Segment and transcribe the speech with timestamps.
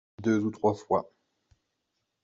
[0.23, 1.11] Deux ou trois fois.